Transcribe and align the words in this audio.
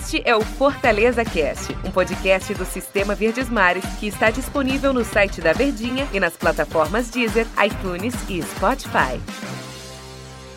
Este 0.00 0.22
é 0.24 0.34
o 0.34 0.40
Fortaleza 0.40 1.22
Cast, 1.22 1.74
um 1.84 1.90
podcast 1.90 2.54
do 2.54 2.64
Sistema 2.64 3.14
Verdes 3.14 3.50
Mares 3.50 3.84
que 4.00 4.06
está 4.06 4.30
disponível 4.30 4.94
no 4.94 5.04
site 5.04 5.42
da 5.42 5.52
Verdinha 5.52 6.08
e 6.10 6.18
nas 6.18 6.38
plataformas 6.38 7.10
Deezer, 7.10 7.46
iTunes 7.62 8.14
e 8.26 8.40
Spotify. 8.40 9.20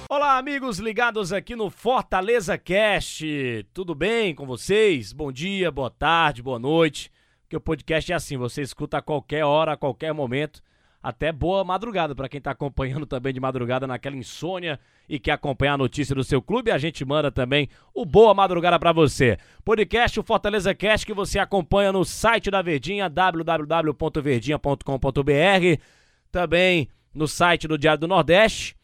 Olá, 0.09 0.37
amigos 0.37 0.79
ligados 0.79 1.33
aqui 1.33 1.57
no 1.57 1.69
Fortaleza 1.69 2.57
Cast. 2.57 3.67
Tudo 3.73 3.93
bem 3.93 4.33
com 4.33 4.45
vocês? 4.45 5.11
Bom 5.11 5.29
dia, 5.29 5.69
boa 5.69 5.89
tarde, 5.91 6.41
boa 6.41 6.57
noite. 6.57 7.11
Porque 7.41 7.57
o 7.57 7.61
podcast 7.61 8.13
é 8.13 8.15
assim, 8.15 8.37
você 8.37 8.61
escuta 8.61 8.99
a 8.99 9.01
qualquer 9.01 9.43
hora, 9.43 9.73
a 9.73 9.77
qualquer 9.77 10.13
momento 10.13 10.63
até 11.03 11.31
boa 11.33 11.65
madrugada 11.65 12.15
para 12.15 12.29
quem 12.29 12.37
está 12.37 12.51
acompanhando 12.51 13.05
também 13.05 13.33
de 13.33 13.39
madrugada 13.39 13.85
naquela 13.85 14.15
insônia 14.15 14.79
e 15.09 15.19
quer 15.19 15.33
acompanhar 15.33 15.73
a 15.73 15.77
notícia 15.77 16.15
do 16.15 16.23
seu 16.23 16.41
clube. 16.41 16.71
A 16.71 16.77
gente 16.77 17.03
manda 17.03 17.29
também 17.29 17.67
o 17.93 18.05
boa 18.05 18.33
madrugada 18.33 18.79
para 18.79 18.93
você. 18.93 19.37
Podcast 19.65 20.17
o 20.17 20.23
Fortaleza 20.23 20.73
Cast 20.73 21.05
que 21.05 21.13
você 21.13 21.37
acompanha 21.37 21.91
no 21.91 22.05
site 22.05 22.49
da 22.49 22.61
Verdinha 22.61 23.09
www.verdinha.com.br, 23.09 25.81
também 26.31 26.87
no 27.13 27.27
site 27.27 27.67
do 27.67 27.77
Diário 27.77 27.99
do 27.99 28.07
Nordeste 28.07 28.77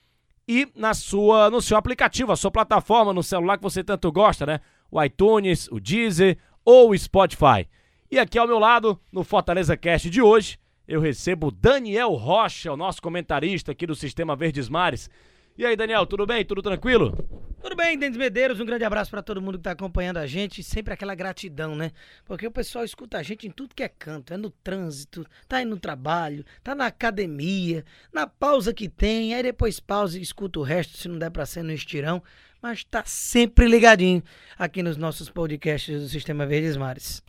e 0.45 0.67
na 0.75 0.93
sua 0.93 1.49
no 1.49 1.61
seu 1.61 1.77
aplicativo, 1.77 2.33
a 2.33 2.35
sua 2.35 2.51
plataforma 2.51 3.13
no 3.13 3.23
celular 3.23 3.55
que 3.55 3.63
você 3.63 3.81
tanto 3.81 4.11
gosta, 4.11 4.45
né? 4.45 4.59
O 4.91 5.01
iTunes, 5.01 5.69
o 5.71 5.79
Deezer 5.79 6.37
ou 6.65 6.89
o 6.89 6.97
Spotify. 6.97 7.65
E 8.11 8.19
aqui 8.19 8.37
ao 8.37 8.47
meu 8.47 8.59
lado, 8.59 8.99
no 9.09 9.23
Fortaleza 9.23 9.77
Cast 9.77 10.09
de 10.09 10.21
hoje, 10.21 10.59
eu 10.89 10.99
recebo 10.99 11.51
Daniel 11.51 12.13
Rocha, 12.13 12.73
o 12.73 12.75
nosso 12.75 12.99
comentarista 12.99 13.71
aqui 13.71 13.85
do 13.85 13.93
Sistema 13.93 14.35
Verdes 14.35 14.67
Mares. 14.67 15.07
E 15.55 15.63
aí, 15.63 15.75
Daniel, 15.75 16.03
tudo 16.03 16.25
bem? 16.25 16.43
Tudo 16.43 16.63
tranquilo? 16.63 17.15
Tudo 17.61 17.75
bem, 17.75 17.95
Denis 17.95 18.17
Medeiros. 18.17 18.59
Um 18.59 18.65
grande 18.65 18.83
abraço 18.83 19.11
para 19.11 19.21
todo 19.21 19.39
mundo 19.39 19.59
que 19.59 19.59
está 19.59 19.71
acompanhando 19.71 20.17
a 20.17 20.25
gente. 20.25 20.63
Sempre 20.63 20.91
aquela 20.91 21.13
gratidão, 21.13 21.75
né? 21.75 21.91
Porque 22.25 22.47
o 22.47 22.51
pessoal 22.51 22.83
escuta 22.83 23.19
a 23.19 23.23
gente 23.23 23.45
em 23.45 23.51
tudo 23.51 23.75
que 23.75 23.83
é 23.83 23.87
canto. 23.87 24.33
É 24.33 24.37
no 24.37 24.49
trânsito, 24.49 25.23
tá 25.47 25.57
aí 25.57 25.65
no 25.65 25.77
trabalho, 25.77 26.43
tá 26.63 26.73
na 26.73 26.87
academia, 26.87 27.85
na 28.11 28.25
pausa 28.25 28.73
que 28.73 28.89
tem. 28.89 29.35
Aí 29.35 29.43
depois 29.43 29.79
pausa 29.79 30.17
e 30.17 30.23
escuta 30.23 30.57
o 30.57 30.63
resto, 30.63 30.97
se 30.97 31.07
não 31.07 31.19
der 31.19 31.29
para 31.29 31.45
ser 31.45 31.61
no 31.61 31.71
estirão. 31.71 32.23
Mas 32.59 32.83
tá 32.83 33.03
sempre 33.05 33.67
ligadinho 33.67 34.23
aqui 34.57 34.81
nos 34.81 34.97
nossos 34.97 35.29
podcasts 35.29 36.01
do 36.01 36.09
Sistema 36.09 36.47
Verdes 36.47 36.75
Mares. 36.75 37.21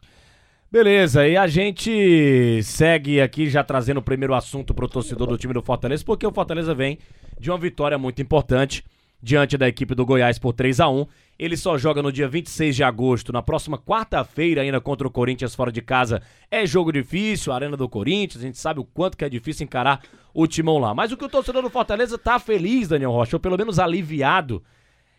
Beleza, 0.73 1.27
e 1.27 1.37
a 1.37 1.49
gente 1.49 2.63
segue 2.63 3.21
aqui 3.21 3.51
já 3.51 3.65
trazendo 3.65 3.99
o 3.99 4.03
primeiro 4.03 4.37
assunto 4.37 4.73
pro 4.73 4.89
torcedor 4.89 5.27
do 5.27 5.37
time 5.37 5.53
do 5.53 5.61
Fortaleza, 5.61 6.05
porque 6.05 6.25
o 6.25 6.31
Fortaleza 6.31 6.73
vem 6.73 6.97
de 7.41 7.51
uma 7.51 7.59
vitória 7.59 7.99
muito 7.99 8.23
importante 8.23 8.85
diante 9.21 9.59
da 9.59 9.67
equipe 9.67 9.97
do 9.97 10.07
Goiás 10.07 10.39
por 10.39 10.53
3 10.53 10.79
a 10.79 10.89
1 10.89 11.07
Ele 11.37 11.57
só 11.57 11.77
joga 11.77 12.01
no 12.01 12.13
dia 12.13 12.29
26 12.29 12.77
de 12.77 12.85
agosto, 12.85 13.33
na 13.33 13.43
próxima 13.43 13.77
quarta-feira, 13.79 14.63
ainda 14.63 14.81
contra 14.81 15.09
o 15.09 15.11
Corinthians 15.11 15.57
fora 15.57 15.73
de 15.73 15.83
casa. 15.83 16.23
É 16.49 16.65
jogo 16.65 16.93
difícil, 16.93 17.53
Arena 17.53 17.77
do 17.77 17.89
Corinthians, 17.89 18.41
a 18.41 18.47
gente 18.47 18.59
sabe 18.59 18.79
o 18.79 18.85
quanto 18.85 19.17
que 19.17 19.25
é 19.25 19.29
difícil 19.29 19.65
encarar 19.65 20.01
o 20.33 20.47
timão 20.47 20.79
lá. 20.79 20.95
Mas 20.95 21.11
o 21.11 21.17
que 21.17 21.25
o 21.25 21.29
torcedor 21.29 21.63
do 21.63 21.69
Fortaleza 21.69 22.17
tá 22.17 22.39
feliz, 22.39 22.87
Daniel 22.87 23.11
Rocha, 23.11 23.35
ou 23.35 23.41
pelo 23.41 23.59
menos 23.59 23.81
aliviado, 23.81 24.63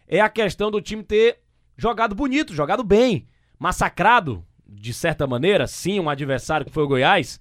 é 0.07 0.21
a 0.21 0.29
questão 0.29 0.71
do 0.71 0.81
time 0.81 1.03
ter 1.03 1.39
jogado 1.75 2.15
bonito, 2.15 2.55
jogado 2.55 2.85
bem, 2.85 3.27
massacrado 3.59 4.45
de 4.73 4.93
certa 4.93 5.27
maneira, 5.27 5.67
sim, 5.67 5.99
um 5.99 6.09
adversário 6.09 6.65
que 6.65 6.71
foi 6.71 6.83
o 6.83 6.87
Goiás. 6.87 7.39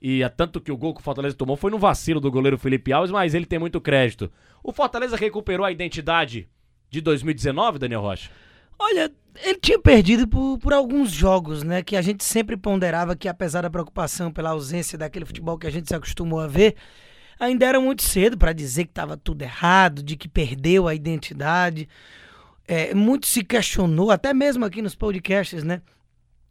E 0.00 0.22
é 0.22 0.28
tanto 0.28 0.60
que 0.60 0.70
o 0.70 0.76
gol 0.76 0.94
que 0.94 1.00
o 1.00 1.04
Fortaleza 1.04 1.34
tomou 1.34 1.56
foi 1.56 1.70
no 1.70 1.78
vacilo 1.78 2.20
do 2.20 2.30
goleiro 2.30 2.58
Felipe 2.58 2.92
Alves, 2.92 3.10
mas 3.10 3.34
ele 3.34 3.46
tem 3.46 3.58
muito 3.58 3.80
crédito. 3.80 4.30
O 4.62 4.72
Fortaleza 4.72 5.16
recuperou 5.16 5.66
a 5.66 5.72
identidade 5.72 6.48
de 6.90 7.00
2019, 7.00 7.78
Daniel 7.78 8.02
Rocha? 8.02 8.30
Olha, 8.78 9.10
ele 9.42 9.58
tinha 9.58 9.78
perdido 9.78 10.28
por, 10.28 10.58
por 10.58 10.72
alguns 10.72 11.10
jogos, 11.10 11.62
né? 11.64 11.82
Que 11.82 11.96
a 11.96 12.02
gente 12.02 12.22
sempre 12.22 12.56
ponderava 12.56 13.16
que, 13.16 13.28
apesar 13.28 13.62
da 13.62 13.70
preocupação 13.70 14.30
pela 14.30 14.50
ausência 14.50 14.96
daquele 14.96 15.24
futebol 15.24 15.58
que 15.58 15.66
a 15.66 15.70
gente 15.70 15.88
se 15.88 15.94
acostumou 15.94 16.38
a 16.38 16.46
ver, 16.46 16.76
ainda 17.40 17.66
era 17.66 17.80
muito 17.80 18.02
cedo 18.02 18.38
para 18.38 18.52
dizer 18.52 18.84
que 18.84 18.90
estava 18.90 19.16
tudo 19.16 19.42
errado, 19.42 20.02
de 20.02 20.16
que 20.16 20.28
perdeu 20.28 20.86
a 20.86 20.94
identidade. 20.94 21.88
É, 22.68 22.94
muito 22.94 23.26
se 23.26 23.42
questionou, 23.42 24.10
até 24.10 24.32
mesmo 24.32 24.64
aqui 24.64 24.80
nos 24.80 24.94
podcasts, 24.94 25.64
né? 25.64 25.82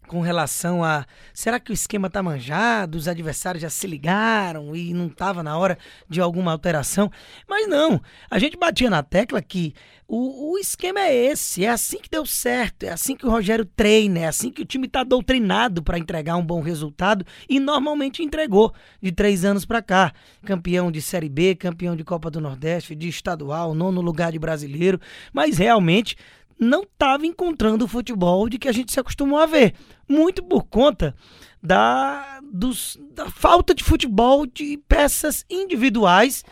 Com 0.08 0.22
relação 0.22 0.84
a 0.84 1.06
será 1.34 1.60
que 1.60 1.72
o 1.72 1.74
esquema 1.74 2.10
tá 2.10 2.24
manjado, 2.24 2.98
os 2.98 3.08
adversários 3.08 3.62
já 3.62 3.70
se 3.70 3.86
ligaram 3.86 4.76
e 4.76 4.94
não 4.94 5.10
tava 5.10 5.44
na 5.44 5.58
hora 5.58 5.78
de 6.10 6.22
alguma 6.22 6.52
alteração. 6.52 7.12
Mas 7.48 7.68
não, 7.68 8.02
a 8.30 8.40
gente 8.40 8.58
batia 8.58 8.90
na 8.90 9.04
tecla 9.04 9.42
que 9.42 9.74
o, 10.08 10.54
o 10.54 10.58
esquema 10.58 11.02
é 11.02 11.14
esse, 11.14 11.66
é 11.66 11.70
assim 11.70 12.00
que 12.00 12.10
deu 12.10 12.26
certo, 12.26 12.84
é 12.84 12.90
assim 12.90 13.14
que 13.14 13.28
o 13.28 13.30
Rogério 13.30 13.66
treina, 13.66 14.20
é 14.20 14.28
assim 14.28 14.50
que 14.50 14.62
o 14.62 14.66
time 14.66 14.88
tá 14.88 15.04
doutrinado 15.04 15.84
para 15.84 16.00
entregar 16.00 16.38
um 16.38 16.46
bom 16.46 16.62
resultado 16.62 17.26
e 17.50 17.60
normalmente 17.60 18.24
entregou 18.24 18.74
de 19.02 19.12
três 19.12 19.44
anos 19.44 19.66
para 19.66 19.82
cá. 19.82 20.14
Campeão 20.46 20.90
de 20.90 21.02
Série 21.02 21.28
B, 21.28 21.56
campeão 21.56 21.94
de 21.94 22.06
Copa 22.06 22.32
do 22.32 22.40
Nordeste, 22.40 22.96
de 22.96 23.10
estadual, 23.10 23.76
nono 23.76 24.00
lugar 24.00 24.32
de 24.32 24.40
brasileiro, 24.40 25.00
mas 25.34 25.58
realmente 25.58 26.16
não 26.60 26.84
estava 26.84 27.26
encontrando 27.26 27.86
o 27.86 27.88
futebol 27.88 28.50
de 28.50 28.58
que 28.58 28.68
a 28.68 28.72
gente 28.72 28.92
se 28.92 29.00
acostumou 29.00 29.40
a 29.40 29.46
ver. 29.46 29.74
Muito 30.08 30.44
por 30.44 30.64
conta 30.64 31.16
da, 31.62 32.40
dos, 32.44 33.00
da 33.12 33.30
falta 33.30 33.74
de 33.74 33.84
futebol 33.84 34.46
de 34.46 34.78
peças 34.88 35.46
individuais, 35.50 36.44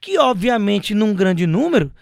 que 0.00 0.18
obviamente 0.18 0.94
num 0.94 1.14
grande 1.14 1.46
número 1.46 1.92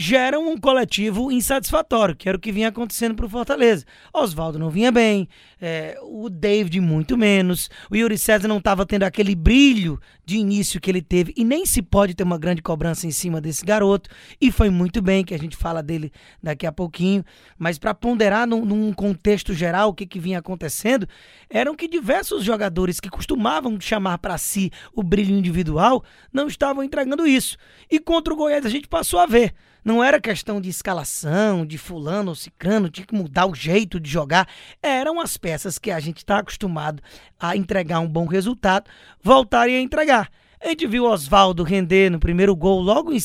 geram 0.00 0.50
um 0.50 0.56
coletivo 0.56 1.30
insatisfatório, 1.30 2.16
que 2.16 2.26
era 2.26 2.38
o 2.38 2.40
que 2.40 2.50
vinha 2.50 2.68
acontecendo 2.68 3.14
para 3.14 3.26
o 3.26 3.28
Fortaleza. 3.28 3.84
Oswaldo 4.14 4.58
não 4.58 4.70
vinha 4.70 4.90
bem, 4.90 5.28
é, 5.60 5.94
o 6.02 6.30
David 6.30 6.80
muito 6.80 7.18
menos, 7.18 7.68
o 7.90 7.94
Yuri 7.94 8.16
César 8.16 8.48
não 8.48 8.56
estava 8.56 8.86
tendo 8.86 9.02
aquele 9.02 9.34
brilho 9.34 10.00
de 10.24 10.38
início 10.38 10.80
que 10.80 10.90
ele 10.90 11.02
teve, 11.02 11.34
e 11.36 11.44
nem 11.44 11.66
se 11.66 11.82
pode 11.82 12.14
ter 12.14 12.22
uma 12.22 12.38
grande 12.38 12.62
cobrança 12.62 13.06
em 13.06 13.10
cima 13.10 13.42
desse 13.42 13.62
garoto, 13.62 14.08
e 14.40 14.50
foi 14.50 14.70
muito 14.70 15.02
bem, 15.02 15.22
que 15.22 15.34
a 15.34 15.38
gente 15.38 15.54
fala 15.54 15.82
dele 15.82 16.10
daqui 16.42 16.66
a 16.66 16.72
pouquinho, 16.72 17.22
mas 17.58 17.78
para 17.78 17.92
ponderar 17.92 18.46
num, 18.46 18.64
num, 18.64 18.94
contexto 18.94 19.52
geral 19.52 19.90
o 19.90 19.94
que, 19.94 20.06
que 20.06 20.18
vinha 20.18 20.38
acontecendo, 20.38 21.06
eram 21.50 21.76
que 21.76 21.86
diversos 21.86 22.42
jogadores 22.42 23.00
que 23.00 23.10
costumavam 23.10 23.78
chamar 23.78 24.16
para 24.16 24.38
si 24.38 24.72
o 24.94 25.02
brilho 25.02 25.36
individual 25.36 26.02
não 26.32 26.46
estavam 26.46 26.82
entregando 26.82 27.26
isso. 27.26 27.58
E 27.90 27.98
contra 27.98 28.32
o 28.32 28.36
Goiás 28.36 28.64
a 28.64 28.70
gente 28.70 28.88
passou 28.88 29.20
a 29.20 29.26
ver. 29.26 29.52
Não 29.84 30.02
era 30.02 30.20
questão 30.20 30.60
de 30.60 30.68
escalação, 30.68 31.64
de 31.64 31.78
fulano 31.78 32.30
ou 32.30 32.34
cicrano, 32.34 32.90
tinha 32.90 33.06
que 33.06 33.14
mudar 33.14 33.46
o 33.46 33.54
jeito 33.54 33.98
de 33.98 34.10
jogar. 34.10 34.48
Eram 34.82 35.20
as 35.20 35.36
peças 35.36 35.78
que 35.78 35.90
a 35.90 36.00
gente 36.00 36.18
está 36.18 36.38
acostumado 36.38 37.02
a 37.38 37.56
entregar 37.56 38.00
um 38.00 38.08
bom 38.08 38.26
resultado, 38.26 38.90
voltarem 39.22 39.76
a 39.76 39.80
entregar. 39.80 40.30
A 40.62 40.68
gente 40.68 40.86
viu 40.86 41.04
Oswaldo 41.04 41.62
render 41.62 42.10
no 42.10 42.20
primeiro 42.20 42.54
gol, 42.54 42.82
logo 42.82 43.14
em, 43.14 43.18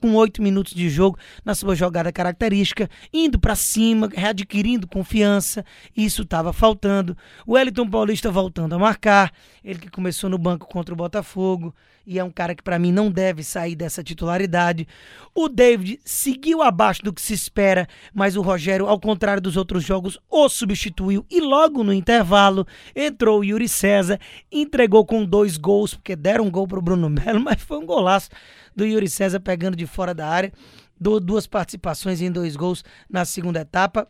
com 0.00 0.16
oito 0.16 0.42
minutos 0.42 0.74
de 0.74 0.90
jogo, 0.90 1.16
na 1.44 1.54
sua 1.54 1.76
jogada 1.76 2.10
característica, 2.10 2.90
indo 3.12 3.38
para 3.38 3.54
cima, 3.54 4.08
readquirindo 4.12 4.88
confiança. 4.88 5.64
Isso 5.96 6.22
estava 6.22 6.52
faltando. 6.52 7.16
O 7.46 7.52
Wellington 7.52 7.88
Paulista 7.88 8.28
voltando 8.32 8.74
a 8.74 8.78
marcar, 8.78 9.32
ele 9.62 9.78
que 9.78 9.88
começou 9.88 10.28
no 10.28 10.36
banco 10.36 10.66
contra 10.66 10.92
o 10.92 10.96
Botafogo 10.96 11.72
e 12.06 12.18
é 12.18 12.24
um 12.24 12.30
cara 12.30 12.54
que 12.54 12.62
para 12.62 12.78
mim 12.78 12.92
não 12.92 13.10
deve 13.10 13.42
sair 13.42 13.74
dessa 13.74 14.02
titularidade. 14.02 14.86
O 15.34 15.48
David 15.48 16.00
seguiu 16.04 16.62
abaixo 16.62 17.02
do 17.02 17.12
que 17.12 17.20
se 17.20 17.34
espera, 17.34 17.86
mas 18.12 18.36
o 18.36 18.42
Rogério, 18.42 18.86
ao 18.86 18.98
contrário 18.98 19.42
dos 19.42 19.56
outros 19.56 19.84
jogos, 19.84 20.18
o 20.28 20.48
substituiu 20.48 21.24
e 21.30 21.40
logo 21.40 21.84
no 21.84 21.92
intervalo 21.92 22.66
entrou 22.94 23.40
o 23.40 23.44
Yuri 23.44 23.68
César, 23.68 24.18
entregou 24.50 25.04
com 25.04 25.24
dois 25.24 25.56
gols, 25.56 25.94
porque 25.94 26.16
deram 26.16 26.46
um 26.46 26.50
gol 26.50 26.66
pro 26.66 26.82
Bruno 26.82 27.08
Melo, 27.08 27.40
mas 27.44 27.62
foi 27.62 27.78
um 27.78 27.86
golaço 27.86 28.30
do 28.74 28.84
Yuri 28.84 29.08
César 29.08 29.40
pegando 29.40 29.76
de 29.76 29.86
fora 29.86 30.14
da 30.14 30.28
área. 30.28 30.52
duas 30.98 31.46
participações 31.46 32.20
em 32.20 32.30
dois 32.30 32.56
gols 32.56 32.84
na 33.08 33.24
segunda 33.24 33.60
etapa 33.60 34.08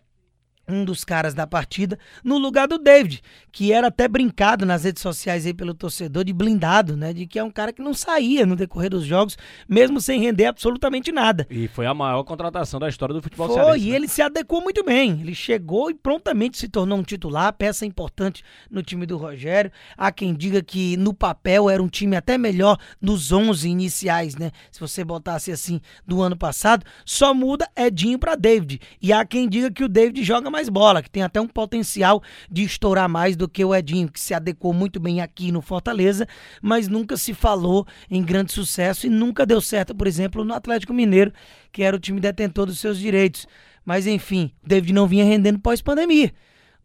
um 0.70 0.84
dos 0.84 1.04
caras 1.04 1.34
da 1.34 1.46
partida, 1.46 1.98
no 2.22 2.38
lugar 2.38 2.68
do 2.68 2.78
David, 2.78 3.22
que 3.52 3.72
era 3.72 3.88
até 3.88 4.06
brincado 4.08 4.64
nas 4.64 4.84
redes 4.84 5.02
sociais 5.02 5.46
aí 5.46 5.54
pelo 5.54 5.74
torcedor 5.74 6.24
de 6.24 6.32
blindado, 6.32 6.96
né? 6.96 7.12
De 7.12 7.26
que 7.26 7.38
é 7.38 7.44
um 7.44 7.50
cara 7.50 7.72
que 7.72 7.82
não 7.82 7.94
saía 7.94 8.46
no 8.46 8.56
decorrer 8.56 8.90
dos 8.90 9.04
jogos, 9.04 9.36
mesmo 9.68 10.00
sem 10.00 10.20
render 10.20 10.46
absolutamente 10.46 11.12
nada. 11.12 11.46
E 11.50 11.68
foi 11.68 11.86
a 11.86 11.94
maior 11.94 12.22
contratação 12.24 12.78
da 12.78 12.88
história 12.88 13.14
do 13.14 13.22
futebol 13.22 13.48
Foi, 13.48 13.56
cearense, 13.56 13.86
e 13.86 13.90
né? 13.90 13.96
ele 13.96 14.08
se 14.08 14.22
adequou 14.22 14.60
muito 14.60 14.84
bem. 14.84 15.20
Ele 15.20 15.34
chegou 15.34 15.90
e 15.90 15.94
prontamente 15.94 16.58
se 16.58 16.68
tornou 16.68 16.98
um 16.98 17.02
titular, 17.02 17.52
peça 17.52 17.86
importante 17.86 18.42
no 18.70 18.82
time 18.82 19.06
do 19.06 19.16
Rogério. 19.16 19.70
Há 19.96 20.12
quem 20.12 20.34
diga 20.34 20.62
que 20.62 20.96
no 20.96 21.12
papel 21.12 21.68
era 21.68 21.82
um 21.82 21.88
time 21.88 22.16
até 22.16 22.36
melhor 22.36 22.78
nos 23.00 23.32
11 23.32 23.68
iniciais, 23.68 24.36
né? 24.36 24.50
Se 24.70 24.80
você 24.80 25.04
botasse 25.04 25.50
assim 25.50 25.80
do 26.06 26.22
ano 26.22 26.36
passado, 26.36 26.84
só 27.04 27.32
muda 27.34 27.68
Edinho 27.76 28.18
para 28.18 28.36
David. 28.36 28.80
E 29.00 29.12
há 29.12 29.24
quem 29.24 29.48
diga 29.48 29.70
que 29.70 29.84
o 29.84 29.88
David 29.88 30.22
joga 30.22 30.50
mais 30.50 30.59
mais 30.60 30.68
bola, 30.68 31.02
que 31.02 31.08
tem 31.08 31.22
até 31.22 31.40
um 31.40 31.46
potencial 31.46 32.22
de 32.50 32.62
estourar 32.62 33.08
mais 33.08 33.34
do 33.34 33.48
que 33.48 33.64
o 33.64 33.74
Edinho, 33.74 34.10
que 34.10 34.20
se 34.20 34.34
adequou 34.34 34.74
muito 34.74 35.00
bem 35.00 35.22
aqui 35.22 35.50
no 35.50 35.62
Fortaleza, 35.62 36.26
mas 36.60 36.86
nunca 36.86 37.16
se 37.16 37.32
falou 37.32 37.86
em 38.10 38.22
grande 38.22 38.52
sucesso 38.52 39.06
e 39.06 39.10
nunca 39.10 39.46
deu 39.46 39.60
certo, 39.62 39.94
por 39.94 40.06
exemplo, 40.06 40.44
no 40.44 40.52
Atlético 40.52 40.92
Mineiro, 40.92 41.32
que 41.72 41.82
era 41.82 41.96
o 41.96 41.98
time 41.98 42.20
detentor 42.20 42.66
dos 42.66 42.78
seus 42.78 42.98
direitos. 42.98 43.46
Mas 43.86 44.06
enfim, 44.06 44.52
o 44.62 44.68
David 44.68 44.92
não 44.92 45.06
vinha 45.06 45.24
rendendo 45.24 45.58
pós-pandemia. 45.58 46.30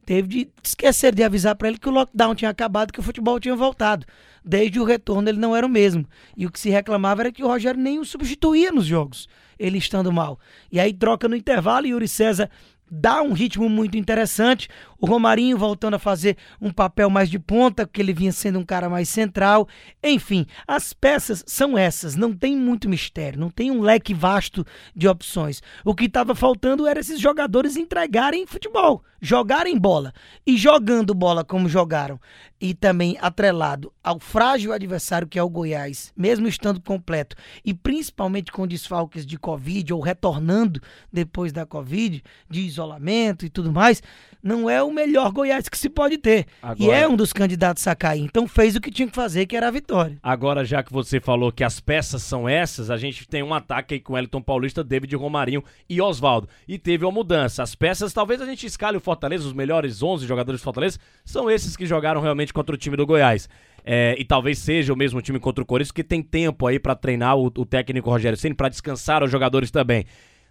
David 0.05 0.51
esquecer 0.63 1.13
de 1.13 1.23
avisar 1.23 1.55
para 1.55 1.67
ele 1.67 1.77
que 1.77 1.89
o 1.89 1.91
lockdown 1.91 2.33
tinha 2.33 2.51
acabado, 2.51 2.93
que 2.93 2.99
o 2.99 3.03
futebol 3.03 3.39
tinha 3.41 3.55
voltado. 3.55 4.05
Desde 4.43 4.79
o 4.79 4.85
retorno 4.85 5.27
ele 5.27 5.39
não 5.39 5.53
era 5.53 5.65
o 5.65 5.69
mesmo. 5.69 6.07
E 6.37 6.45
o 6.45 6.51
que 6.51 6.59
se 6.59 6.69
reclamava 6.69 7.23
era 7.23 7.31
que 7.31 7.43
o 7.43 7.47
Rogério 7.47 7.81
nem 7.81 7.99
o 7.99 8.05
substituía 8.05 8.71
nos 8.71 8.85
jogos, 8.85 9.27
ele 9.59 9.79
estando 9.79 10.13
mal. 10.13 10.39
E 10.71 10.79
aí 10.79 10.93
troca 10.93 11.27
no 11.27 11.35
intervalo 11.35 11.87
e 11.87 11.89
Yuri 11.89 12.07
César 12.07 12.49
dá 12.89 13.21
um 13.21 13.33
ritmo 13.33 13.69
muito 13.69 13.97
interessante. 13.97 14.69
O 14.99 15.05
Romarinho 15.05 15.57
voltando 15.57 15.95
a 15.95 15.99
fazer 15.99 16.37
um 16.61 16.71
papel 16.71 17.09
mais 17.09 17.29
de 17.29 17.37
ponta, 17.37 17.85
porque 17.85 18.01
ele 18.01 18.13
vinha 18.13 18.31
sendo 18.31 18.59
um 18.59 18.65
cara 18.65 18.89
mais 18.89 19.09
central. 19.09 19.67
Enfim, 20.03 20.45
as 20.67 20.93
peças 20.93 21.43
são 21.45 21.77
essas, 21.77 22.15
não 22.15 22.33
tem 22.33 22.55
muito 22.55 22.89
mistério, 22.89 23.39
não 23.39 23.49
tem 23.49 23.71
um 23.71 23.81
leque 23.81 24.13
vasto 24.13 24.65
de 24.95 25.07
opções. 25.07 25.61
O 25.83 25.93
que 25.93 26.05
estava 26.05 26.33
faltando 26.33 26.87
era 26.87 26.99
esses 26.99 27.19
jogadores 27.19 27.75
entregarem 27.75 28.47
futebol, 28.47 29.03
jogarem 29.21 29.77
bola. 29.77 30.13
E 30.45 30.57
jogando 30.57 31.13
bola 31.13 31.43
como 31.43 31.67
jogaram, 31.67 32.19
e 32.59 32.73
também 32.73 33.17
atrelado 33.21 33.91
ao 34.03 34.19
frágil 34.19 34.71
adversário 34.71 35.27
que 35.27 35.37
é 35.37 35.43
o 35.43 35.49
Goiás, 35.49 36.13
mesmo 36.15 36.47
estando 36.47 36.81
completo, 36.81 37.35
e 37.63 37.73
principalmente 37.73 38.51
com 38.51 38.67
desfalques 38.67 39.25
de 39.25 39.37
Covid 39.37 39.93
ou 39.93 39.99
retornando 39.99 40.81
depois 41.11 41.51
da 41.51 41.65
Covid, 41.65 42.23
de 42.49 42.61
isolamento 42.61 43.45
e 43.45 43.49
tudo 43.49 43.71
mais, 43.71 44.01
não 44.41 44.69
é 44.69 44.81
o 44.81 44.91
melhor 44.91 45.31
Goiás 45.31 45.67
que 45.67 45.77
se 45.77 45.89
pode 45.89 46.19
ter. 46.19 46.45
Agora, 46.61 46.77
e 46.79 46.89
é 46.91 47.07
um 47.07 47.15
dos 47.15 47.33
candidatos 47.33 47.85
a 47.87 47.95
cair. 47.95 48.21
Então 48.21 48.47
fez 48.47 48.75
o 48.75 48.81
que 48.81 48.91
tinha 48.91 49.07
que 49.07 49.15
fazer, 49.15 49.47
que 49.47 49.57
era 49.57 49.67
a 49.67 49.71
vitória. 49.71 50.17
Agora, 50.21 50.63
já 50.63 50.83
que 50.83 50.93
você 50.93 51.19
falou 51.19 51.51
que 51.51 51.63
as 51.63 51.79
peças 51.79 52.21
são 52.21 52.47
essas, 52.47 52.91
a 52.91 52.97
gente 52.97 53.27
tem 53.27 53.41
um 53.41 53.53
ataque 53.53 53.95
aí 53.95 53.99
com 53.99 54.15
Elton 54.15 54.41
Paulista, 54.41 54.83
David 54.83 55.15
Romarinho 55.15 55.63
e 55.89 55.99
Oswaldo. 55.99 56.47
E 56.67 56.77
teve 56.77 57.03
uma 57.03 57.11
mudança. 57.11 57.63
As 57.63 57.73
peças, 57.73 58.13
talvez 58.13 58.39
a 58.39 58.45
gente 58.45 58.67
escale 58.67 58.97
o 58.97 59.01
Fortaleza, 59.01 59.47
os 59.47 59.53
melhores 59.53 60.03
11 60.03 60.27
jogadores 60.27 60.61
do 60.61 60.63
Fortaleza, 60.63 60.99
são 61.23 61.49
esses 61.49 61.75
que 61.75 61.87
jogaram 61.87 62.21
realmente 62.21 62.44
contra 62.53 62.75
o 62.75 62.77
time 62.77 62.97
do 62.97 63.05
Goiás. 63.05 63.49
É, 63.83 64.15
e 64.17 64.25
talvez 64.25 64.57
seja 64.59 64.91
o 64.91 64.97
mesmo 64.97 65.21
time 65.21 65.39
contra 65.39 65.63
o 65.63 65.65
Corinthians, 65.65 65.91
que 65.91 66.03
tem 66.03 66.21
tempo 66.21 66.65
aí 66.65 66.79
para 66.79 66.95
treinar 66.95 67.37
o, 67.37 67.45
o 67.45 67.65
técnico 67.65 68.09
Rogério 68.09 68.37
Ceni 68.37 68.55
para 68.55 68.69
descansar 68.69 69.23
os 69.23 69.31
jogadores 69.31 69.69
também. 69.69 70.05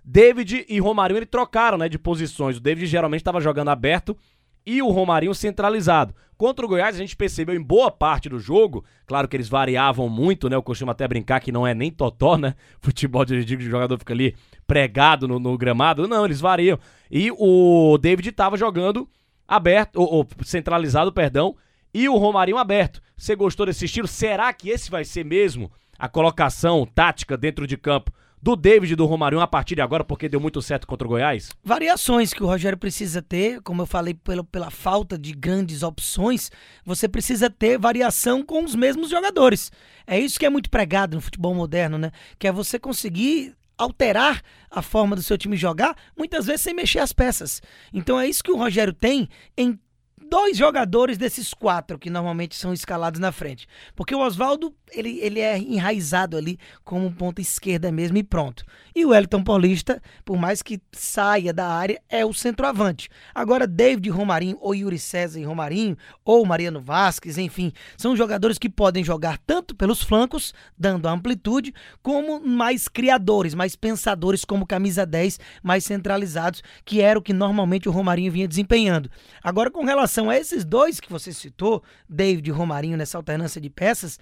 David 0.05 0.67
e 0.69 0.79
Romarinho 0.79 1.19
ele 1.19 1.26
trocaram, 1.26 1.79
né, 1.79 1.88
de 1.88 1.99
posições. 1.99 2.58
O 2.58 2.61
David 2.61 2.87
geralmente 2.87 3.23
estava 3.23 3.41
jogando 3.41 3.70
aberto 3.70 4.17
e 4.67 4.82
o 4.82 4.91
Romarinho 4.91 5.35
centralizado. 5.35 6.14
Contra 6.37 6.64
o 6.64 6.69
Goiás, 6.69 6.96
a 6.96 6.99
gente 6.99 7.17
percebeu 7.17 7.55
em 7.55 7.62
boa 7.62 7.91
parte 7.91 8.29
do 8.29 8.38
jogo, 8.38 8.85
claro 9.06 9.29
que 9.29 9.37
eles 9.37 9.49
variavam 9.49 10.08
muito, 10.08 10.49
né? 10.49 10.56
Eu 10.56 10.62
costumo 10.62 10.90
até 10.90 11.06
brincar 11.06 11.40
que 11.40 11.52
não 11.52 11.67
é 11.67 11.75
nem 11.75 11.90
totó, 11.90 12.37
né? 12.37 12.55
Futebol 12.81 13.25
de 13.25 13.55
o 13.55 13.61
jogador 13.61 13.99
fica 13.99 14.12
ali 14.12 14.35
pregado 14.67 15.29
no, 15.29 15.38
no, 15.38 15.56
gramado. 15.56 16.08
Não, 16.08 16.25
eles 16.25 16.40
variam. 16.40 16.79
E 17.11 17.31
o 17.31 17.97
David 17.99 18.31
estava 18.31 18.56
jogando 18.56 19.08
aberto, 19.47 20.00
ou, 20.00 20.12
ou 20.12 20.29
centralizado, 20.44 21.12
perdão, 21.12 21.55
e 21.94 22.08
o 22.08 22.17
Romarinho 22.17 22.58
aberto. 22.58 23.00
Você 23.17 23.37
gostou 23.37 23.64
desse 23.64 23.85
estilo? 23.85 24.08
Será 24.08 24.52
que 24.52 24.69
esse 24.69 24.91
vai 24.91 25.05
ser 25.05 25.25
mesmo 25.25 25.70
a 25.96 26.08
colocação 26.08 26.85
tática 26.85 27.37
dentro 27.37 27.67
de 27.67 27.76
campo 27.76 28.12
do 28.43 28.55
David 28.55 28.93
e 28.93 28.96
do 28.96 29.06
Romário 29.06 29.41
a 29.41 29.46
partir 29.46 29.75
de 29.75 29.81
agora, 29.81 30.05
porque 30.05 30.29
deu 30.29 30.38
muito 30.38 30.61
certo 30.61 30.87
contra 30.87 31.06
o 31.06 31.11
Goiás? 31.11 31.49
Variações 31.64 32.35
que 32.35 32.43
o 32.43 32.46
Rogério 32.46 32.76
precisa 32.76 33.23
ter, 33.23 33.62
como 33.62 33.81
eu 33.81 33.87
falei, 33.87 34.12
pela, 34.12 34.44
pela 34.44 34.70
falta 34.70 35.17
de 35.17 35.32
grandes 35.32 35.82
opções, 35.82 36.50
você 36.85 37.08
precisa 37.08 37.49
ter 37.49 37.79
variação 37.79 38.43
com 38.44 38.62
os 38.62 38.75
mesmos 38.75 39.08
jogadores. 39.08 39.73
É 40.06 40.20
isso 40.20 40.38
que 40.38 40.44
é 40.44 40.50
muito 40.50 40.69
pregado 40.69 41.14
no 41.14 41.23
futebol 41.23 41.55
moderno, 41.55 41.97
né? 41.97 42.11
Que 42.38 42.47
é 42.47 42.52
você 42.52 42.79
conseguir 42.79 43.55
alterar 43.79 44.43
a 44.70 44.82
forma 44.82 45.17
do 45.17 45.23
seu 45.23 45.38
time 45.38 45.56
jogar, 45.56 45.97
muitas 46.17 46.44
vezes 46.44 46.61
sem 46.61 46.75
mexer 46.75 46.99
as 46.99 47.14
peças. 47.14 47.62
Então 47.94 48.20
é 48.20 48.29
isso 48.29 48.44
que 48.44 48.52
o 48.52 48.58
Rogério 48.58 48.93
tem 48.93 49.26
em 49.56 49.79
dois 50.29 50.56
jogadores 50.56 51.19
desses 51.19 51.53
quatro 51.53 51.99
que 51.99 52.11
normalmente 52.11 52.55
são 52.56 52.73
escalados 52.73 53.21
na 53.21 53.32
frente. 53.32 53.67
Porque 53.94 54.15
o 54.15 54.21
Oswaldo, 54.21 54.75
ele, 54.93 55.19
ele 55.21 55.41
é 55.41 55.59
enraizado 55.59 56.37
ali 56.37 56.59
como 56.85 57.12
ponta 57.12 57.41
esquerda 57.41 57.93
mesmo 57.93 58.17
e 58.17 58.23
pronto. 58.23 58.65
E 58.94 59.05
o 59.05 59.15
Elton 59.15 59.43
Paulista, 59.43 60.00
por 60.25 60.37
mais 60.37 60.62
que 60.62 60.81
saia 60.93 61.53
da 61.53 61.67
área, 61.67 62.00
é 62.09 62.25
o 62.25 62.32
centroavante. 62.32 63.09
Agora, 63.35 63.67
David 63.67 64.09
Romarinho, 64.11 64.56
ou 64.61 64.75
Yuri 64.75 64.99
César 64.99 65.41
e 65.41 65.44
Romarinho, 65.44 65.97
ou 66.25 66.44
Mariano 66.47 66.81
Vasquez, 66.81 67.38
enfim, 67.38 67.73
são 67.97 68.17
jogadores 68.17 68.59
que 68.59 68.69
podem 68.69 69.05
jogar 69.05 69.38
tanto 69.38 69.75
pelos 69.75 70.03
flancos, 70.03 70.55
dando 70.79 71.09
amplitude, 71.09 71.75
como 72.03 72.41
mais 72.41 72.88
criadores, 72.88 73.55
mais 73.55 73.75
pensadores, 73.75 74.44
como 74.44 74.67
camisa 74.67 75.05
10, 75.05 75.41
mais 75.62 75.85
centralizados, 75.85 76.62
que 76.85 77.00
era 77.00 77.19
o 77.19 77.23
que 77.23 77.32
normalmente 77.32 77.88
o 77.88 77.93
Romarinho 77.93 78.32
vinha 78.32 78.49
desempenhando. 78.49 79.11
Agora, 79.43 79.71
com 79.71 79.85
relação 79.85 80.13
relação 80.14 80.31
a 80.31 80.37
esses 80.37 80.64
dois 80.64 81.00
que 81.00 81.11
você 81.11 81.32
citou, 81.32 81.82
David 82.08 82.49
e 82.49 82.52
Romarinho, 82.52 82.96
nessa 82.96 83.19
alternância 83.19 83.61
de 83.61 83.69
peças, 83.69 84.19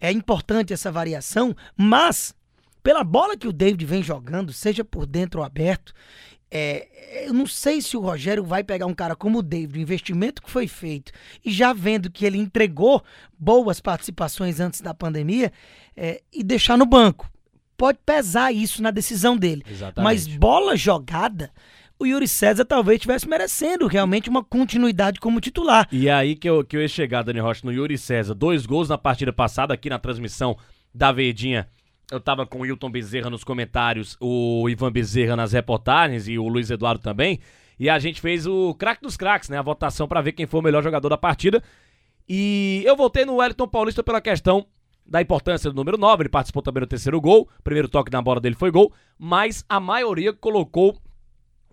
é 0.00 0.10
importante 0.10 0.72
essa 0.72 0.90
variação, 0.90 1.54
mas 1.76 2.34
pela 2.82 3.04
bola 3.04 3.36
que 3.36 3.48
o 3.48 3.52
David 3.52 3.84
vem 3.84 4.02
jogando, 4.02 4.52
seja 4.52 4.84
por 4.84 5.06
dentro 5.06 5.40
ou 5.40 5.46
aberto, 5.46 5.92
é, 6.50 7.26
eu 7.26 7.32
não 7.32 7.46
sei 7.46 7.80
se 7.80 7.96
o 7.96 8.00
Rogério 8.00 8.44
vai 8.44 8.62
pegar 8.62 8.86
um 8.86 8.94
cara 8.94 9.16
como 9.16 9.38
o 9.38 9.42
David, 9.42 9.78
o 9.78 9.82
investimento 9.82 10.42
que 10.42 10.50
foi 10.50 10.66
feito, 10.66 11.12
e 11.44 11.50
já 11.50 11.72
vendo 11.72 12.10
que 12.10 12.24
ele 12.24 12.38
entregou 12.38 13.02
boas 13.38 13.80
participações 13.80 14.60
antes 14.60 14.80
da 14.80 14.94
pandemia, 14.94 15.52
é, 15.96 16.22
e 16.32 16.42
deixar 16.42 16.78
no 16.78 16.86
banco. 16.86 17.30
Pode 17.76 17.98
pesar 18.06 18.52
isso 18.52 18.82
na 18.82 18.92
decisão 18.92 19.36
dele. 19.36 19.64
Exatamente. 19.68 20.04
Mas 20.04 20.26
bola 20.26 20.76
jogada, 20.76 21.50
o 22.04 22.06
Yuri 22.06 22.28
César 22.28 22.64
talvez 22.64 22.96
estivesse 22.96 23.26
merecendo 23.26 23.86
realmente 23.86 24.28
uma 24.28 24.44
continuidade 24.44 25.18
como 25.18 25.40
titular. 25.40 25.88
E 25.90 26.08
aí 26.08 26.36
que 26.36 26.48
eu, 26.48 26.62
que 26.62 26.76
eu 26.76 26.82
ia 26.82 26.88
chegar, 26.88 27.22
Dani 27.22 27.40
Rocha, 27.40 27.62
no 27.64 27.72
Yuri 27.72 27.96
César. 27.96 28.34
Dois 28.34 28.66
gols 28.66 28.90
na 28.90 28.98
partida 28.98 29.32
passada 29.32 29.72
aqui 29.72 29.88
na 29.88 29.98
transmissão 29.98 30.56
da 30.94 31.10
Verdinha. 31.10 31.66
Eu 32.12 32.20
tava 32.20 32.46
com 32.46 32.58
o 32.58 32.60
Wilton 32.62 32.90
Bezerra 32.90 33.30
nos 33.30 33.42
comentários, 33.42 34.16
o 34.20 34.68
Ivan 34.68 34.92
Bezerra 34.92 35.34
nas 35.34 35.52
reportagens 35.52 36.28
e 36.28 36.38
o 36.38 36.46
Luiz 36.46 36.70
Eduardo 36.70 37.00
também. 37.00 37.40
E 37.78 37.88
a 37.88 37.98
gente 37.98 38.20
fez 38.20 38.46
o 38.46 38.74
craque 38.74 39.02
dos 39.02 39.16
craques, 39.16 39.48
né? 39.48 39.58
A 39.58 39.62
votação 39.62 40.06
para 40.06 40.20
ver 40.20 40.32
quem 40.32 40.46
foi 40.46 40.60
o 40.60 40.62
melhor 40.62 40.82
jogador 40.82 41.08
da 41.08 41.16
partida. 41.16 41.62
E 42.28 42.82
eu 42.84 42.94
voltei 42.94 43.24
no 43.24 43.36
Wellington 43.36 43.66
Paulista 43.66 44.02
pela 44.02 44.20
questão 44.20 44.66
da 45.06 45.22
importância 45.22 45.70
do 45.70 45.76
número 45.76 45.96
9. 45.96 46.22
Ele 46.22 46.28
participou 46.28 46.62
também 46.62 46.82
do 46.82 46.86
terceiro 46.86 47.18
gol. 47.20 47.48
Primeiro 47.64 47.88
toque 47.88 48.12
na 48.12 48.20
bola 48.20 48.40
dele 48.40 48.54
foi 48.54 48.70
gol. 48.70 48.92
Mas 49.18 49.64
a 49.68 49.80
maioria 49.80 50.32
colocou 50.34 51.00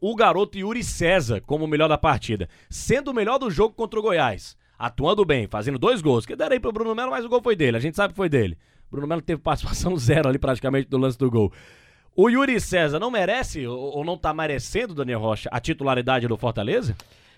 o 0.02 0.16
garoto 0.16 0.58
Yuri 0.58 0.84
César 0.84 1.40
como 1.42 1.66
o 1.66 1.68
melhor 1.68 1.88
da 1.88 1.98
partida, 1.98 2.50
sendo 2.68 3.12
o 3.12 3.14
melhor 3.14 3.38
do 3.38 3.52
jogo 3.52 3.76
contra 3.76 4.00
o 4.00 4.02
Goiás, 4.02 4.58
atuando 4.78 5.24
bem, 5.24 5.48
fazendo 5.48 5.78
dois 5.78 6.02
gols, 6.02 6.26
que 6.26 6.36
deram 6.36 6.54
aí 6.54 6.60
pro 6.60 6.72
Bruno 6.72 6.96
Melo, 6.96 7.12
mas 7.12 7.24
o 7.24 7.30
gol 7.30 7.42
foi 7.44 7.56
dele, 7.56 7.78
a 7.78 7.80
gente 7.80 7.96
sabe 7.96 8.14
que 8.14 8.18
foi 8.18 8.28
dele. 8.28 8.58
Bruno 8.90 9.06
Melo 9.06 9.22
teve 9.22 9.40
participação 9.40 9.96
zero 9.98 10.28
ali 10.28 10.40
praticamente 10.40 10.90
do 10.90 10.98
lance 10.98 11.18
do 11.18 11.30
gol. 11.30 11.54
O 12.16 12.30
Yuri 12.30 12.60
César 12.60 13.00
não 13.00 13.12
merece 13.12 13.66
ou 13.66 14.04
não 14.04 14.18
tá 14.18 14.34
merecendo, 14.34 14.96
Daniel 14.96 15.20
Rocha, 15.20 15.48
a 15.52 15.60
titularidade 15.60 16.28
do 16.28 16.36
Fortaleza? 16.36 16.96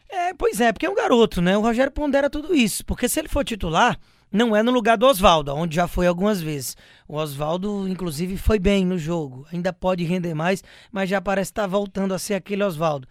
É, 0.09 0.33
pois 0.33 0.61
é, 0.61 0.71
porque 0.71 0.85
é 0.85 0.89
um 0.89 0.95
garoto, 0.95 1.41
né? 1.41 1.57
O 1.57 1.61
Rogério 1.61 1.91
pondera 1.91 2.29
tudo 2.29 2.55
isso, 2.55 2.85
porque 2.85 3.09
se 3.09 3.19
ele 3.19 3.27
for 3.27 3.43
titular, 3.43 3.99
não 4.33 4.55
é 4.55 4.63
no 4.63 4.71
lugar 4.71 4.97
do 4.97 5.05
Oswaldo, 5.05 5.53
onde 5.55 5.75
já 5.75 5.87
foi 5.87 6.07
algumas 6.07 6.41
vezes. 6.41 6.75
O 7.07 7.17
Oswaldo, 7.17 7.87
inclusive, 7.87 8.35
foi 8.35 8.57
bem 8.57 8.83
no 8.83 8.97
jogo. 8.97 9.45
Ainda 9.53 9.71
pode 9.71 10.03
render 10.03 10.33
mais, 10.33 10.63
mas 10.91 11.07
já 11.07 11.21
parece 11.21 11.51
estar 11.51 11.67
voltando 11.67 12.15
a 12.15 12.19
ser 12.19 12.33
aquele 12.33 12.63
Oswaldo. 12.63 13.07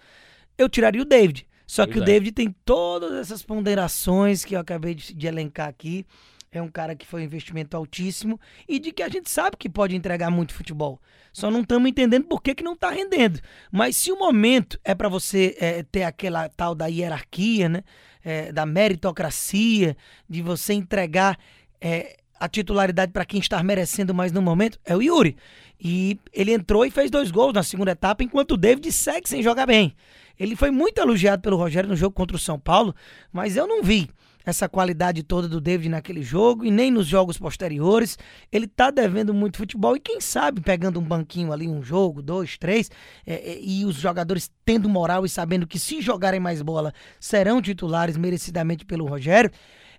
Eu 0.59 0.69
tiraria 0.69 1.01
o 1.01 1.05
David. 1.05 1.47
Só 1.65 1.85
pois 1.85 1.95
que 1.95 2.01
é. 2.01 2.03
o 2.03 2.05
David 2.05 2.33
tem 2.33 2.55
todas 2.65 3.13
essas 3.13 3.41
ponderações 3.41 4.45
que 4.45 4.57
eu 4.57 4.61
acabei 4.61 4.97
de, 4.97 5.15
de 5.15 5.27
elencar 5.29 5.69
aqui. 5.69 6.05
É 6.53 6.61
um 6.61 6.69
cara 6.69 6.95
que 6.95 7.07
foi 7.07 7.23
um 7.23 7.25
investimento 7.25 7.75
altíssimo 7.75 8.39
e 8.69 8.79
de 8.79 8.93
que 8.93 9.03
a 9.03 9.09
gente 9.09 9.31
sabe 9.31 9.57
que 9.57 9.71
pode 9.71 9.97
entregar 9.97 10.31
muito 10.31 10.53
futebol. 10.53 11.01
Só 11.33 11.51
não 11.51 11.63
estamos 11.63 11.89
entendendo 11.89 12.25
por 12.25 12.43
que, 12.43 12.55
que 12.55 12.63
não 12.63 12.75
está 12.75 12.91
rendendo. 12.91 13.41
Mas 13.71 13.97
se 13.97 14.13
o 14.13 14.19
momento 14.19 14.79
é 14.85 14.95
para 14.95 15.09
você 15.09 15.57
é, 15.59 15.83
ter 15.83 16.03
aquela 16.03 16.51
tal 16.51 16.75
da 16.75 16.87
hierarquia, 16.87 17.71
né? 17.71 17.83
É, 18.23 18.53
da 18.53 18.65
meritocracia, 18.65 19.97
de 20.29 20.43
você 20.43 20.75
entregar 20.75 21.37
é, 21.81 22.19
a 22.39 22.49
titularidade 22.49 23.11
para 23.11 23.25
quem 23.25 23.41
está 23.41 23.61
merecendo 23.65 24.15
mais 24.15 24.31
no 24.31 24.41
momento, 24.41 24.79
é 24.85 24.95
o 24.95 25.03
Yuri. 25.03 25.37
E 25.81 26.21
ele 26.33 26.53
entrou 26.53 26.85
e 26.85 26.91
fez 26.91 27.11
dois 27.11 27.33
gols 27.33 27.53
na 27.53 27.65
segunda 27.65 27.91
etapa, 27.93 28.23
enquanto 28.23 28.53
o 28.53 28.57
David 28.57 28.93
segue 28.93 29.29
sem 29.29 29.43
jogar 29.43 29.67
bem. 29.67 29.97
Ele 30.39 30.55
foi 30.55 30.71
muito 30.71 31.01
elogiado 31.01 31.43
pelo 31.43 31.57
Rogério 31.57 31.89
no 31.89 31.97
jogo 31.97 32.15
contra 32.15 32.37
o 32.37 32.41
São 32.41 32.61
Paulo, 32.61 32.95
mas 33.33 33.57
eu 33.57 33.67
não 33.67 33.83
vi 33.83 34.09
essa 34.45 34.69
qualidade 34.69 35.23
toda 35.23 35.49
do 35.49 35.61
David 35.61 35.89
naquele 35.89 36.23
jogo 36.23 36.65
e 36.65 36.71
nem 36.71 36.91
nos 36.91 37.07
jogos 37.07 37.39
posteriores. 37.39 38.19
Ele 38.51 38.67
tá 38.67 38.91
devendo 38.91 39.33
muito 39.33 39.59
futebol 39.59 39.97
e 39.97 40.01
quem 40.01 40.21
sabe 40.21 40.61
pegando 40.61 41.01
um 41.01 41.05
banquinho 41.05 41.53
ali, 41.53 41.69
um 41.69 41.83
jogo, 41.83 42.23
dois, 42.23 42.57
três, 42.59 42.91
é, 43.27 43.35
é, 43.35 43.59
e 43.61 43.85
os 43.85 43.97
jogadores 43.97 44.51
tendo 44.65 44.89
moral 44.89 45.25
e 45.25 45.29
sabendo 45.29 45.67
que 45.67 45.79
se 45.79 46.01
jogarem 46.01 46.41
mais 46.41 46.63
bola 46.63 46.93
serão 47.19 47.61
titulares 47.61 48.17
merecidamente 48.17 48.85
pelo 48.85 49.07
Rogério. 49.07 49.51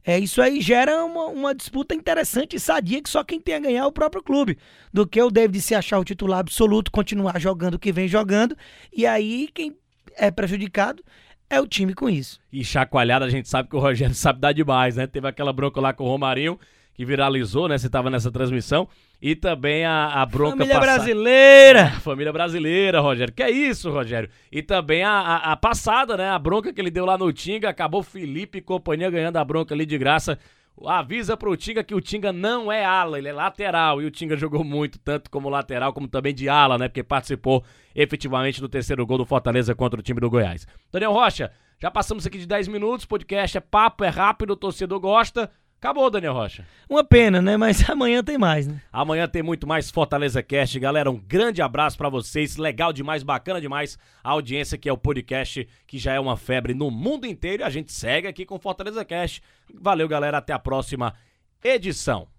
É, 0.05 0.19
isso 0.19 0.41
aí 0.41 0.59
gera 0.59 1.03
uma, 1.05 1.27
uma 1.27 1.55
disputa 1.55 1.95
interessante 1.95 2.57
e 2.57 2.59
sadia 2.59 3.01
que 3.01 3.09
só 3.09 3.23
quem 3.23 3.39
tem 3.39 3.55
a 3.55 3.59
ganhar 3.59 3.83
é 3.83 3.85
o 3.85 3.91
próprio 3.91 4.21
clube. 4.21 4.57
Do 4.91 5.07
que 5.07 5.21
o 5.21 5.31
David 5.31 5.61
se 5.61 5.73
achar 5.73 5.97
o 5.97 6.03
titular 6.03 6.39
absoluto, 6.39 6.91
continuar 6.91 7.39
jogando 7.39 7.75
o 7.75 7.79
que 7.79 7.91
vem 7.91 8.07
jogando, 8.07 8.55
e 8.91 9.05
aí 9.05 9.49
quem 9.53 9.77
é 10.17 10.29
prejudicado 10.29 11.01
é 11.49 11.59
o 11.61 11.67
time 11.67 11.93
com 11.93 12.09
isso. 12.09 12.39
E 12.51 12.63
chacoalhada, 12.63 13.25
a 13.25 13.29
gente 13.29 13.47
sabe 13.47 13.69
que 13.69 13.75
o 13.75 13.79
Rogério 13.79 14.15
sabe 14.15 14.39
dar 14.39 14.51
demais, 14.53 14.95
né? 14.95 15.05
Teve 15.07 15.27
aquela 15.27 15.53
bronca 15.53 15.79
lá 15.79 15.93
com 15.93 16.03
o 16.03 16.07
Romarinho, 16.07 16.59
que 16.93 17.05
viralizou, 17.05 17.67
né? 17.67 17.77
Você 17.77 17.89
tava 17.89 18.09
nessa 18.09 18.31
transmissão. 18.31 18.87
E 19.21 19.35
também 19.35 19.85
a, 19.85 20.21
a 20.21 20.25
bronca 20.25 20.57
Família 20.57 20.79
passa- 20.79 20.95
brasileira! 20.97 21.89
Família 22.01 22.33
brasileira, 22.33 22.99
Rogério. 22.99 23.33
Que 23.33 23.43
é 23.43 23.49
isso, 23.49 23.89
Rogério? 23.89 24.29
E 24.51 24.61
também 24.61 25.01
a, 25.03 25.11
a, 25.11 25.51
a 25.53 25.55
passada, 25.55 26.17
né? 26.17 26.29
A 26.29 26.37
bronca 26.37 26.73
que 26.73 26.81
ele 26.81 26.91
deu 26.91 27.05
lá 27.05 27.17
no 27.17 27.31
Tinga. 27.31 27.69
Acabou 27.69 28.03
Felipe 28.03 28.57
e 28.57 28.61
companhia 28.61 29.09
ganhando 29.09 29.37
a 29.37 29.45
bronca 29.45 29.73
ali 29.73 29.85
de 29.85 29.97
graça. 29.97 30.37
Avisa 30.85 31.37
pro 31.37 31.55
Tinga 31.55 31.83
que 31.83 31.93
o 31.93 32.01
Tinga 32.01 32.33
não 32.33 32.71
é 32.71 32.83
ala, 32.83 33.17
ele 33.17 33.27
é 33.27 33.33
lateral. 33.33 34.01
E 34.01 34.05
o 34.05 34.11
Tinga 34.11 34.35
jogou 34.35 34.63
muito, 34.63 34.99
tanto 34.99 35.29
como 35.29 35.49
lateral, 35.49 35.93
como 35.93 36.07
também 36.07 36.33
de 36.33 36.49
ala, 36.49 36.77
né? 36.77 36.87
Porque 36.87 37.03
participou 37.03 37.63
efetivamente 37.95 38.59
do 38.59 38.67
terceiro 38.67 39.05
gol 39.05 39.19
do 39.19 39.25
Fortaleza 39.25 39.75
contra 39.75 39.99
o 39.99 40.03
time 40.03 40.19
do 40.19 40.29
Goiás. 40.29 40.67
Daniel 40.91 41.13
Rocha, 41.13 41.51
já 41.81 41.91
passamos 41.91 42.25
aqui 42.25 42.37
de 42.37 42.47
10 42.47 42.67
minutos. 42.67 43.05
Podcast 43.05 43.57
é 43.57 43.61
papo, 43.61 44.03
é 44.03 44.09
rápido, 44.09 44.51
o 44.51 44.55
torcedor 44.55 44.99
gosta. 44.99 45.51
Acabou, 45.83 46.09
Daniel 46.09 46.31
Rocha. 46.31 46.65
Uma 46.89 47.03
pena, 47.03 47.41
né? 47.41 47.57
Mas 47.57 47.83
amanhã 47.91 48.23
tem 48.23 48.37
mais, 48.37 48.65
né? 48.65 48.81
Amanhã 48.89 49.27
tem 49.27 49.43
muito 49.43 49.67
mais 49.67 49.91
Fortaleza 49.91 50.41
Cast, 50.41 50.79
galera. 50.79 51.11
Um 51.11 51.19
grande 51.19 51.61
abraço 51.61 51.97
pra 51.97 52.07
vocês. 52.07 52.55
Legal 52.55 52.93
demais, 52.93 53.21
bacana 53.21 53.59
demais 53.59 53.99
a 54.23 54.29
audiência 54.29 54.77
que 54.77 54.87
é 54.87 54.93
o 54.93 54.97
podcast 54.97 55.67
que 55.85 55.97
já 55.97 56.13
é 56.13 56.19
uma 56.21 56.37
febre 56.37 56.73
no 56.73 56.89
mundo 56.89 57.27
inteiro. 57.27 57.63
E 57.63 57.65
a 57.65 57.69
gente 57.69 57.91
segue 57.91 58.29
aqui 58.29 58.45
com 58.45 58.57
Fortaleza 58.57 59.03
Cast. 59.03 59.43
Valeu, 59.73 60.07
galera. 60.07 60.37
Até 60.37 60.53
a 60.53 60.59
próxima 60.59 61.13
edição. 61.61 62.29